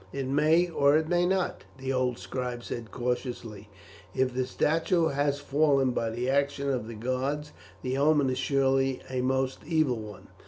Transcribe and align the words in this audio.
"It 0.11 0.25
may, 0.25 0.67
or 0.67 0.97
it 0.97 1.07
may 1.07 1.27
not," 1.27 1.63
the 1.77 1.93
old 1.93 2.17
scribe 2.17 2.63
said 2.63 2.89
cautiously; 2.89 3.69
"if 4.15 4.33
the 4.33 4.47
statue 4.47 5.09
has 5.09 5.39
fallen 5.39 5.91
by 5.91 6.09
the 6.09 6.27
action 6.27 6.71
of 6.71 6.87
the 6.87 6.95
gods 6.95 7.51
the 7.83 7.99
omen 7.99 8.31
is 8.31 8.39
surely 8.39 9.01
a 9.11 9.21
most 9.21 9.59
evil 9.63 9.99
one." 9.99 10.29